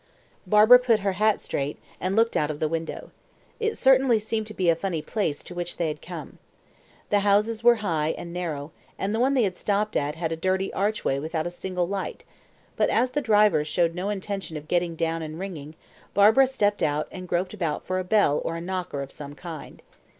[0.47, 3.11] Barbara put her hat straight and looked out of the window.
[3.59, 6.39] It certainly seemed to be a funny place to which they had come.
[7.11, 10.35] The houses were high and narrow, and the one they had stopped at had a
[10.35, 12.23] dirty archway without a single light;
[12.75, 15.75] but, as the driver showed no intention of getting down and ringing,
[16.15, 19.83] Barbara stepped out and groped about for a bell or a knocker of some kind.